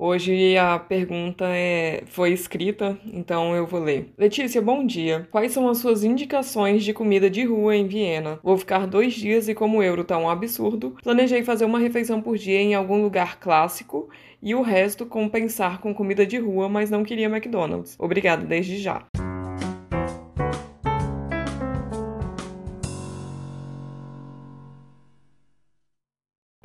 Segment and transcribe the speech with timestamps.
[0.00, 4.12] Hoje a pergunta é foi escrita, então eu vou ler.
[4.16, 5.26] Letícia, bom dia.
[5.28, 8.38] Quais são as suas indicações de comida de rua em Viena?
[8.40, 12.22] Vou ficar dois dias e como o euro tá um absurdo, planejei fazer uma refeição
[12.22, 14.08] por dia em algum lugar clássico
[14.40, 17.96] e o resto compensar com comida de rua, mas não queria McDonald's.
[17.98, 19.04] Obrigada desde já.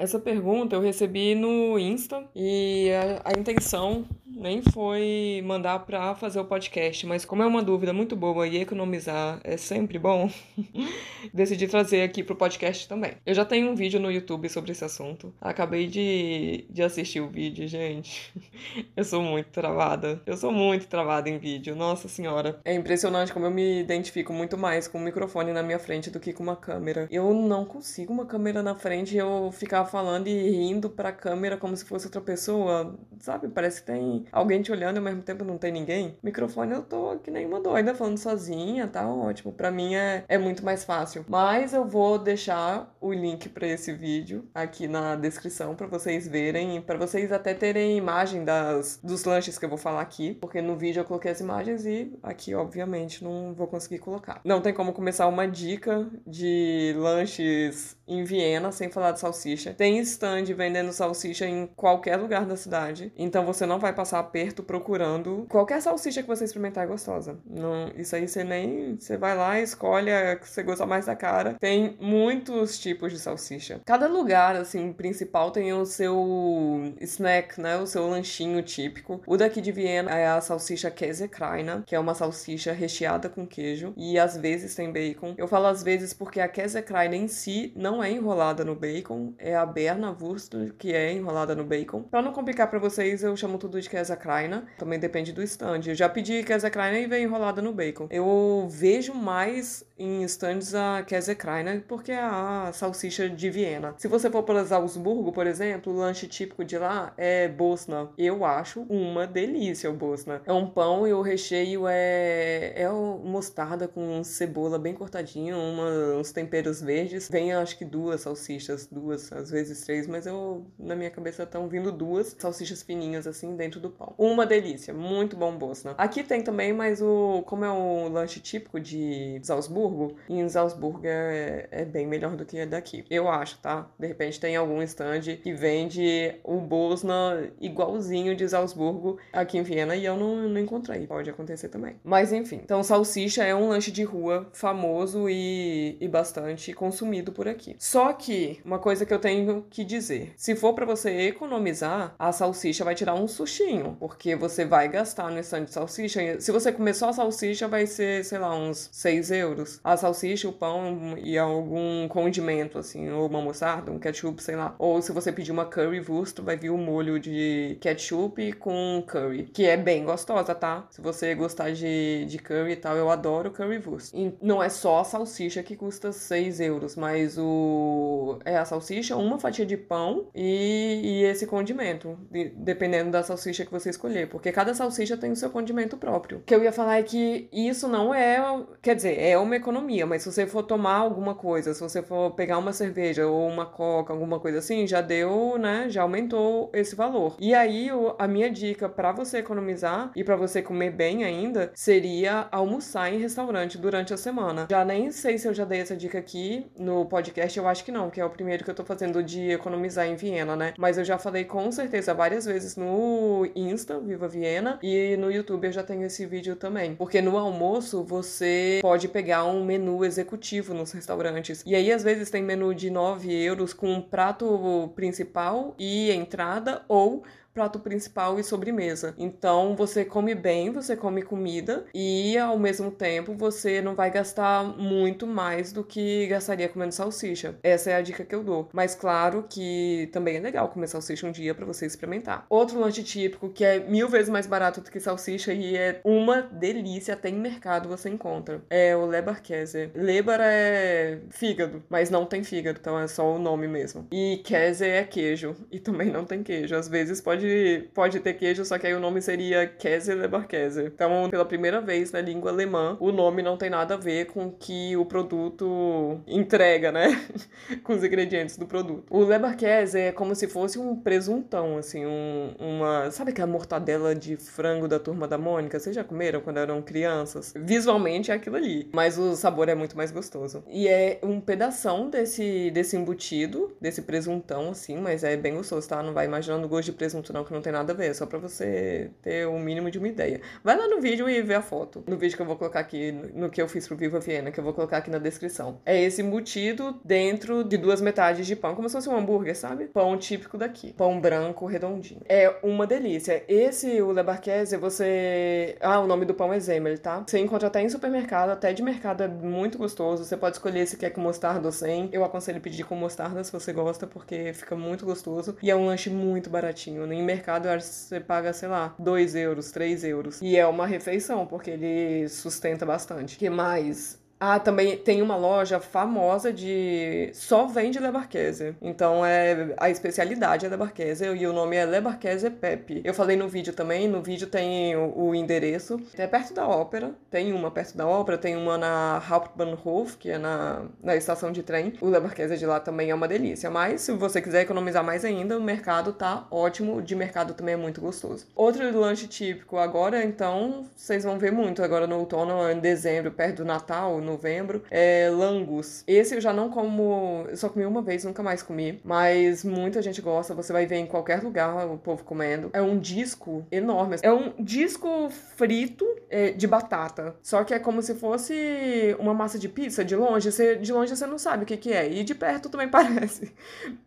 [0.04, 4.06] Essa pergunta eu recebi no Insta e a, a intenção
[4.36, 8.58] nem foi mandar para fazer o podcast, mas como é uma dúvida muito boa e
[8.58, 10.30] economizar é sempre bom,
[11.34, 13.14] decidi trazer aqui pro podcast também.
[13.26, 15.34] Eu já tenho um vídeo no YouTube sobre esse assunto.
[15.40, 18.34] Acabei de, de assistir o vídeo, gente.
[18.96, 20.22] Eu sou muito travada.
[20.26, 22.60] Eu sou muito travada em vídeo, nossa senhora.
[22.66, 26.20] É impressionante como eu me identifico muito mais com o microfone na minha frente do
[26.20, 27.08] que com uma câmera.
[27.12, 31.56] Eu não consigo uma câmera na frente e eu ficar falando e rindo pra câmera
[31.56, 33.48] como se fosse outra pessoa, sabe?
[33.48, 36.18] Parece que tem alguém te olhando e ao mesmo tempo não tem ninguém.
[36.24, 39.54] Microfone eu tô que nem uma doida falando sozinha, tá ótimo.
[39.54, 41.24] Para mim é, é muito mais fácil.
[41.30, 46.82] Mas eu vou deixar o link para esse vídeo aqui na descrição para vocês verem,
[46.82, 50.76] para vocês até terem imagem das dos lanches que eu vou falar aqui, porque no
[50.76, 54.42] vídeo eu coloquei as imagens e aqui obviamente não vou conseguir colocar.
[54.44, 59.74] Não tem como começar uma dica de lanches em Viena sem falar de salsicha.
[59.84, 64.64] Tem stand vendendo salsicha em qualquer lugar da cidade, então você não vai passar aperto
[64.64, 65.46] procurando.
[65.50, 67.38] Qualquer salsicha que você experimentar é gostosa.
[67.46, 68.96] Não, isso aí você nem.
[68.98, 71.58] Você vai lá, escolhe a que você gosta mais da cara.
[71.60, 73.82] Tem muitos tipos de salsicha.
[73.86, 77.76] Cada lugar, assim, principal tem o seu snack, né?
[77.76, 79.22] O seu lanchinho típico.
[79.28, 83.94] O daqui de Viena é a salsicha Käsekreiner, que é uma salsicha recheada com queijo.
[83.98, 85.36] E às vezes tem bacon.
[85.38, 89.34] Eu falo às vezes porque a Käsekreiner em si não é enrolada no bacon.
[89.38, 92.04] É a Berna Wurst que é enrolada no bacon.
[92.04, 94.64] Pra não complicar para vocês, eu chamo tudo de Käsekreiner.
[94.78, 95.82] Também depende do stand.
[95.88, 98.08] Eu já pedi Käsekreiner e veio enrolada no bacon.
[98.10, 103.96] Eu vejo mais em stands a Käsekreiner porque é a salsicha de Viena.
[103.98, 108.10] Se você for para Salzburgo, por exemplo, o lanche típico de lá é Bosna.
[108.18, 110.42] Eu acho uma delícia o Bosna.
[110.46, 116.32] É um pão e o recheio é, é mostarda com cebola bem cortadinha, uma, uns
[116.32, 117.30] temperos verdes.
[117.30, 121.68] Vem acho que duas salsichas, duas, às vezes três, mas eu na minha cabeça estão
[121.68, 124.14] vindo duas salsichas fininhas assim dentro do pão.
[124.18, 125.96] Uma delícia, muito bom Bosna.
[125.98, 129.93] Aqui tem também, mas o como é um lanche típico de Salzburgo,
[130.30, 133.06] em Salzburgo é, é bem melhor do que daqui.
[133.10, 133.88] Eu acho, tá?
[133.98, 139.96] De repente tem algum stand que vende o Bosna igualzinho de Salzburgo aqui em Viena
[139.96, 141.08] e eu não, não encontrei.
[141.08, 141.96] Pode acontecer também.
[142.04, 147.48] Mas enfim, então salsicha é um lanche de rua famoso e, e bastante consumido por
[147.48, 147.76] aqui.
[147.80, 152.32] Só que uma coisa que eu tenho que dizer: se for para você economizar, a
[152.32, 156.40] salsicha vai tirar um sushinho porque você vai gastar no stand de salsicha.
[156.40, 159.73] Se você comer só a salsicha, vai ser, sei lá, uns 6 euros.
[159.84, 164.76] A salsicha, o pão e algum condimento, assim, ou uma mostarda, um ketchup, sei lá.
[164.78, 169.44] Ou se você pedir uma currywurst, vai vir o um molho de ketchup com curry,
[169.44, 170.88] que é bem gostosa, tá?
[170.90, 174.14] Se você gostar de, de curry e tal, eu adoro currywurst.
[174.14, 178.40] E não é só a salsicha que custa 6 euros, mas o...
[178.46, 182.18] é a salsicha, uma fatia de pão e, e esse condimento,
[182.56, 186.40] dependendo da salsicha que você escolher, porque cada salsicha tem o seu condimento próprio.
[186.40, 188.42] O que eu ia falar é que isso não é,
[188.82, 192.32] quer dizer, é uma economia, mas se você for tomar alguma coisa, se você for
[192.32, 196.96] pegar uma cerveja ou uma coca, alguma coisa assim, já deu, né, já aumentou esse
[196.96, 197.36] valor.
[197.40, 202.48] E aí a minha dica para você economizar e para você comer bem ainda seria
[202.52, 204.68] almoçar em restaurante durante a semana.
[204.70, 207.92] Já nem sei se eu já dei essa dica aqui no podcast, eu acho que
[207.92, 210.74] não, que é o primeiro que eu tô fazendo de economizar em Viena, né?
[210.78, 215.66] Mas eu já falei com certeza várias vezes no Insta, Viva Viena, e no YouTube
[215.66, 216.96] eu já tenho esse vídeo também.
[216.96, 221.62] Porque no almoço você pode pegar um menu executivo nos restaurantes.
[221.66, 226.84] E aí, às vezes, tem menu de 9 euros com um prato principal e entrada,
[226.88, 229.14] ou prato principal e sobremesa.
[229.18, 234.64] Então você come bem, você come comida e ao mesmo tempo você não vai gastar
[234.64, 237.56] muito mais do que gastaria comendo salsicha.
[237.64, 238.70] Essa é a dica que eu dou.
[238.74, 242.46] Mas claro que também é legal comer salsicha um dia para você experimentar.
[242.50, 246.42] Outro lanche típico que é mil vezes mais barato do que salsicha e é uma
[246.42, 248.62] delícia, até em mercado você encontra.
[248.70, 249.92] É o Leberkäse.
[249.94, 254.08] Leber é fígado, mas não tem fígado, então é só o nome mesmo.
[254.12, 256.76] E Käse é queijo e também não tem queijo.
[256.76, 260.86] Às vezes pode pode, pode ter queijo, só que aí o nome seria Käse Leberkäse.
[260.86, 264.52] Então, pela primeira vez na língua alemã, o nome não tem nada a ver com
[264.52, 267.10] que o produto entrega, né?
[267.84, 269.04] com os ingredientes do produto.
[269.10, 273.12] O Leberkäse é como se fosse um presuntão, assim, um, uma...
[273.12, 275.80] Sabe aquela mortadela de frango da Turma da Mônica?
[275.80, 277.54] Vocês já comeram quando eram crianças?
[277.56, 280.64] Visualmente é aquilo ali, mas o sabor é muito mais gostoso.
[280.70, 286.02] E é um pedação desse, desse embutido, desse presuntão, assim, mas é bem gostoso, tá?
[286.02, 288.14] Não vai imaginando o gosto de presunto não, que não tem nada a ver, é
[288.14, 290.40] só pra você ter o um mínimo de uma ideia.
[290.64, 292.04] Vai lá no vídeo e vê a foto.
[292.08, 294.60] No vídeo que eu vou colocar aqui, no que eu fiz pro Viva Viena, que
[294.60, 295.80] eu vou colocar aqui na descrição.
[295.84, 299.86] É esse embutido dentro de duas metades de pão, como se fosse um hambúrguer, sabe?
[299.86, 300.94] Pão típico daqui.
[300.94, 302.22] Pão branco, redondinho.
[302.30, 303.44] É uma delícia.
[303.48, 305.76] Esse, o Lebarquese, você...
[305.82, 307.24] Ah, o nome do pão é Zemel, tá?
[307.26, 310.24] Você encontra até em supermercado, até de mercado é muito gostoso.
[310.24, 312.10] Você pode escolher se quer com mostarda ou sem.
[312.12, 315.58] Eu aconselho pedir com mostarda se você gosta, porque fica muito gostoso.
[315.64, 317.06] E é um lanche muito baratinho.
[317.24, 320.42] Em mercado, eu acho que você paga, sei lá, 2 euros, 3 euros.
[320.42, 323.38] E é uma refeição, porque ele sustenta bastante.
[323.38, 324.22] que mais?
[324.46, 327.30] Ah, também tem uma loja famosa de.
[327.34, 328.76] só vende Lebarquese.
[328.82, 333.02] Então é a especialidade é Lebarquese e o nome é Lebarquese Pepe.
[333.06, 335.98] Eu falei no vídeo também, no vídeo tem o, o endereço.
[336.18, 340.38] É perto da ópera, tem uma perto da ópera, tem uma na Hauptbahnhof, que é
[340.38, 341.94] na, na estação de trem.
[342.02, 343.72] O Lebarquese de lá também é uma delícia.
[343.72, 347.02] Mas se você quiser economizar mais ainda, o mercado tá ótimo.
[347.02, 348.46] De mercado também é muito gostoso.
[348.54, 353.60] Outro lanche típico agora, então, vocês vão ver muito agora no outono, em dezembro, perto
[353.60, 356.04] do Natal, no novembro, é Langus.
[356.08, 360.02] Esse eu já não como, eu só comi uma vez, nunca mais comi, mas muita
[360.02, 362.70] gente gosta, você vai ver em qualquer lugar o povo comendo.
[362.74, 368.02] É um disco enorme, é um disco frito é, de batata, só que é como
[368.02, 371.66] se fosse uma massa de pizza de longe, você, de longe você não sabe o
[371.66, 373.52] que que é, e de perto também parece,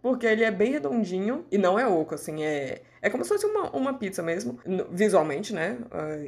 [0.02, 3.46] porque ele é bem redondinho e não é oco, assim, é é como se fosse
[3.46, 4.58] uma, uma pizza mesmo,
[4.90, 5.78] visualmente, né?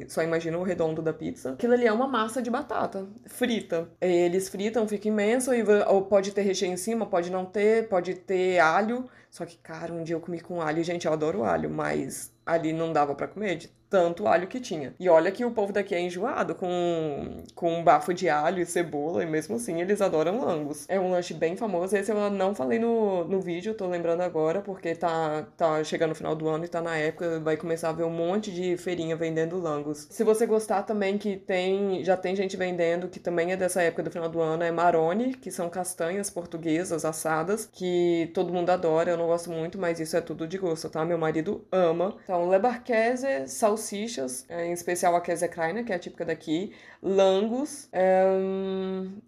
[0.07, 1.51] Só imagina o redondo da pizza.
[1.51, 3.89] Aquilo ali é uma massa de batata frita.
[3.99, 5.63] Eles fritam, fica imenso, e,
[6.09, 9.05] pode ter recheio em cima, pode não ter, pode ter alho.
[9.29, 12.73] Só que, cara, um dia eu comi com alho, gente, eu adoro alho, mas ali
[12.73, 14.93] não dava para comer de tanto alho que tinha.
[14.99, 18.65] E olha que o povo daqui é enjoado com, com um bafo de alho e
[18.65, 20.85] cebola, e mesmo assim eles adoram langos.
[20.87, 24.61] É um lanche bem famoso, esse eu não falei no, no vídeo, tô lembrando agora,
[24.61, 27.93] porque tá, tá chegando no final do ano e tá na época, vai começar a
[27.93, 30.07] ver um monte de feirinha vendendo langos.
[30.09, 34.03] Se você gostar também que tem, já tem gente vendendo, que também é dessa época
[34.03, 39.11] do final do ano, é marone, que são castanhas portuguesas assadas, que todo mundo adora,
[39.11, 41.03] eu não gosto muito, mas isso é tudo de gosto, tá?
[41.03, 42.15] Meu marido ama.
[42.23, 47.87] Então, lebarquese, salsicha, salsichas, é, em especial a Käsekreiner, que é a típica daqui, langos,
[47.91, 48.25] é,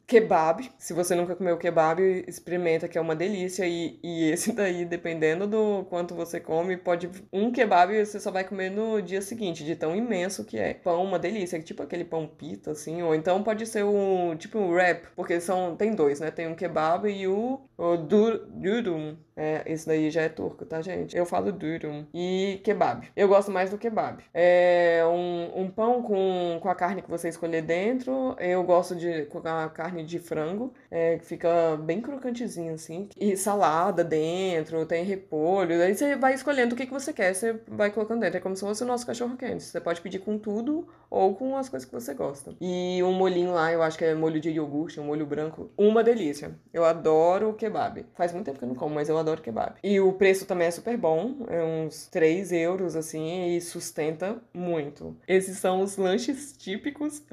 [0.05, 0.69] kebab.
[0.77, 3.65] Se você nunca comeu kebab, experimenta, que é uma delícia.
[3.65, 7.09] E, e esse daí, dependendo do quanto você come, pode.
[7.31, 10.73] Um kebab você só vai comer no dia seguinte, de tão imenso que é.
[10.73, 13.01] Pão, uma delícia, tipo aquele pão pita, assim.
[13.01, 15.75] Ou então pode ser um tipo um wrap, porque são.
[15.75, 16.31] Tem dois, né?
[16.31, 19.17] Tem um kebab e o, o durum.
[19.35, 21.15] É, esse daí já é turco, tá, gente?
[21.15, 22.05] Eu falo durum.
[22.13, 23.07] E kebab.
[23.15, 24.23] Eu gosto mais do kebab.
[24.33, 28.35] É um, um pão com, com a carne que você escolher dentro.
[28.39, 33.09] Eu gosto de com a carne de frango, é, fica bem crocantezinho assim.
[33.19, 35.81] E salada dentro, tem repolho.
[35.81, 38.37] Aí você vai escolhendo o que, que você quer, você vai colocando dentro.
[38.37, 39.63] É como se fosse o nosso cachorro quente.
[39.63, 42.55] Você pode pedir com tudo ou com as coisas que você gosta.
[42.59, 45.69] E um molhinho lá, eu acho que é molho de iogurte, um molho branco.
[45.77, 46.57] Uma delícia.
[46.73, 48.05] Eu adoro kebab.
[48.15, 49.75] Faz muito tempo que eu não como, mas eu adoro kebab.
[49.83, 51.45] E o preço também é super bom.
[51.47, 55.15] É uns 3 euros, assim, e sustenta muito.
[55.27, 57.23] Esses são os lanches típicos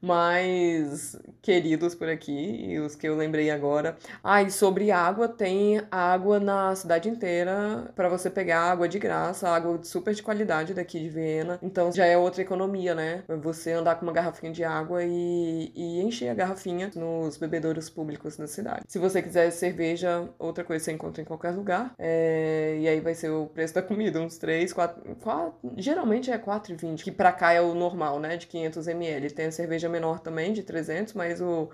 [0.00, 3.96] mais queridos por aqui e os que eu lembrei agora.
[4.22, 9.48] Ah, e sobre água, tem água na cidade inteira para você pegar água de graça,
[9.48, 11.58] água super de qualidade daqui de Viena.
[11.62, 13.22] Então já é outra economia, né?
[13.42, 18.36] Você andar com uma garrafinha de água e, e encher a garrafinha nos bebedouros públicos
[18.36, 18.82] da cidade.
[18.86, 21.94] Se você quiser cerveja, outra coisa você encontra em qualquer lugar.
[21.98, 22.76] É...
[22.80, 27.02] E aí vai ser o preço da comida, uns 3, 4, 4 geralmente é 4,20,
[27.02, 28.36] que pra cá é o normal, né?
[28.36, 29.30] De 500 ml.
[29.30, 31.68] Tem a cerveja menor também, de 300, mas o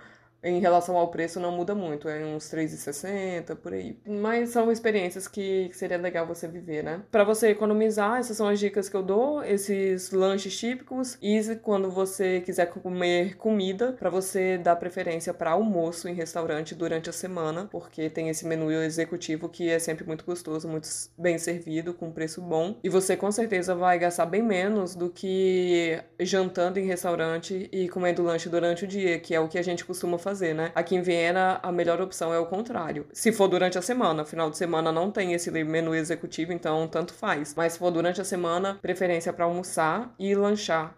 [0.45, 3.99] em relação ao preço não muda muito, é uns 3,60 por aí.
[4.07, 7.03] Mas são experiências que, seria legal você viver, né?
[7.11, 11.17] Para você economizar, essas são as dicas que eu dou, esses lanches típicos.
[11.23, 17.09] E quando você quiser comer comida, para você dar preferência para almoço em restaurante durante
[17.09, 21.95] a semana, porque tem esse menu executivo que é sempre muito gostoso, muito bem servido,
[21.95, 22.77] com preço bom.
[22.85, 28.23] E você com certeza vai gastar bem menos do que jantando em restaurante e comendo
[28.23, 30.73] lanche durante o dia, que é o que a gente costuma fazer fazer, né?
[30.75, 33.07] Aqui em Viena, a melhor opção é o contrário.
[33.13, 37.15] Se for durante a semana, final de semana não tem esse menu executivo, então tanto
[37.15, 37.55] faz.
[37.57, 40.97] Mas se for durante a semana, preferência para almoçar e lanchar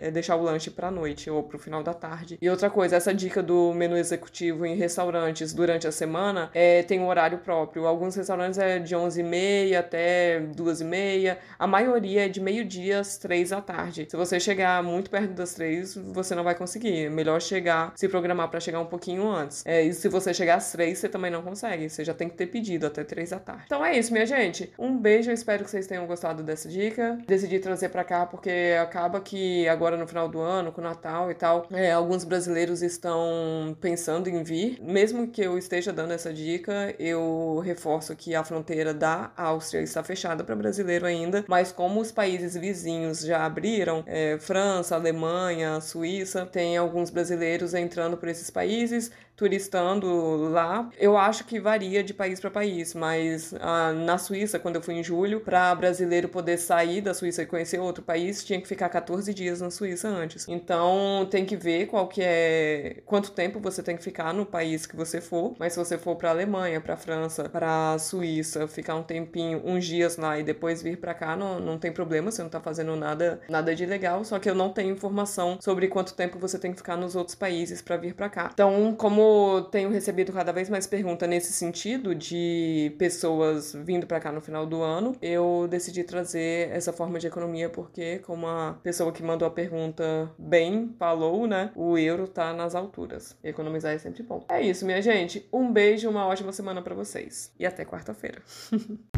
[0.00, 2.38] é deixar o lanche para noite ou para o final da tarde.
[2.40, 7.00] E outra coisa, essa dica do menu executivo em restaurantes durante a semana é, tem
[7.00, 7.86] um horário próprio.
[7.86, 11.36] Alguns restaurantes é de 11h30 até 2h30.
[11.58, 14.06] A maioria é de meio-dia às 3 da tarde.
[14.10, 17.06] Se você chegar muito perto das 3, você não vai conseguir.
[17.06, 19.64] É melhor chegar, se programar para chegar um pouquinho antes.
[19.66, 21.88] É, e se você chegar às 3, você também não consegue.
[21.88, 23.62] Você já tem que ter pedido até 3 da tarde.
[23.66, 24.72] Então é isso, minha gente.
[24.78, 27.18] Um beijo, eu espero que vocês tenham gostado dessa dica.
[27.26, 31.30] Decidi trazer para cá porque acaba que agora no final do ano, com o Natal
[31.30, 34.78] e tal, é, alguns brasileiros estão pensando em vir.
[34.80, 40.02] Mesmo que eu esteja dando essa dica, eu reforço que a fronteira da Áustria está
[40.02, 46.44] fechada para brasileiro ainda, mas como os países vizinhos já abriram, é, França, Alemanha, Suíça,
[46.44, 50.90] tem alguns brasileiros entrando por esses países turistando lá.
[50.98, 54.94] Eu acho que varia de país para país, mas ah, na Suíça, quando eu fui
[54.94, 58.88] em julho, para brasileiro poder sair da Suíça e conhecer outro país, tinha que ficar
[58.88, 60.46] 14 dias na Suíça antes.
[60.48, 64.86] Então tem que ver qual que é quanto tempo você tem que ficar no país
[64.86, 65.54] que você for.
[65.58, 70.16] Mas se você for para Alemanha, para França, para Suíça, ficar um tempinho, uns dias
[70.16, 73.40] lá e depois vir para cá, não, não tem problema, você não tá fazendo nada
[73.48, 76.78] nada de legal, só que eu não tenho informação sobre quanto tempo você tem que
[76.78, 78.50] ficar nos outros países para vir para cá.
[78.52, 84.32] Então, como tenho recebido cada vez mais perguntas nesse sentido de pessoas vindo para cá
[84.32, 89.12] no final do ano, eu decidi trazer essa forma de economia porque, como a pessoa
[89.12, 93.36] que mandou a pergunta bem falou, né, o euro tá nas alturas.
[93.42, 94.44] economizar é sempre bom.
[94.48, 95.48] É isso, minha gente.
[95.52, 98.42] Um beijo, uma ótima semana para vocês e até quarta-feira.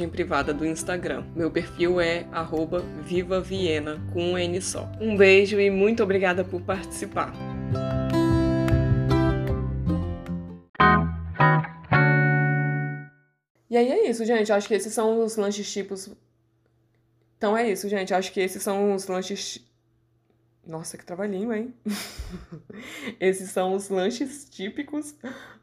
[0.01, 1.23] mensagem privada do Instagram.
[1.35, 2.25] Meu perfil é
[3.03, 4.89] @vivaviena com um N só.
[4.99, 7.33] Um beijo e muito obrigada por participar.
[13.69, 14.51] E aí é isso, gente.
[14.51, 16.09] Acho que esses são os lanches tipos.
[17.37, 18.13] Então é isso, gente.
[18.13, 19.59] Acho que esses são os lanches.
[20.65, 21.73] Nossa, que trabalhinho, hein?
[23.19, 25.15] esses são os lanches típicos